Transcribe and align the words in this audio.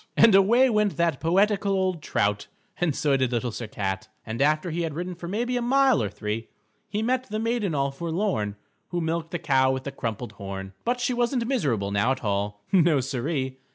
_"And 0.17 0.33
away 0.33 0.67
went 0.67 0.97
that 0.97 1.19
poetical 1.19 1.73
old 1.73 2.01
trout, 2.01 2.47
and 2.77 2.95
so 2.95 3.15
did 3.15 3.31
Little 3.31 3.51
Sir 3.51 3.67
Cat, 3.67 4.07
and 4.25 4.41
after 4.41 4.71
he 4.71 4.81
had 4.81 4.95
ridden 4.95 5.13
for 5.13 5.27
maybe 5.27 5.55
a 5.57 5.61
mile 5.61 6.01
or 6.01 6.09
three, 6.09 6.47
he 6.89 7.03
met 7.03 7.29
the 7.29 7.37
Maiden 7.37 7.75
All 7.75 7.91
Forlorn 7.91 8.55
Who 8.87 8.99
Milked 8.99 9.29
the 9.29 9.37
Cow 9.37 9.71
with 9.71 9.83
the 9.83 9.91
Crumpled 9.91 10.31
Horn. 10.31 10.73
But 10.85 10.99
she 10.99 11.13
wasn't 11.13 11.45
miserable 11.45 11.91
now 11.91 12.11
at 12.13 12.23
all. 12.23 12.63
No, 12.71 12.99
Siree. 12.99 13.59